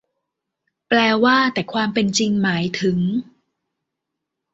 [0.87, 2.99] แปลว่า แต่ความเป็นจริงหมายถึง